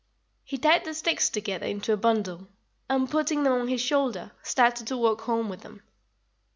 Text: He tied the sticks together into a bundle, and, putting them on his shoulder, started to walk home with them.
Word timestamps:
He 0.43 0.57
tied 0.57 0.83
the 0.83 0.95
sticks 0.95 1.29
together 1.29 1.67
into 1.67 1.93
a 1.93 1.95
bundle, 1.95 2.47
and, 2.89 3.07
putting 3.07 3.43
them 3.43 3.53
on 3.53 3.67
his 3.67 3.81
shoulder, 3.81 4.31
started 4.41 4.87
to 4.87 4.97
walk 4.97 5.21
home 5.21 5.47
with 5.47 5.61
them. 5.61 5.83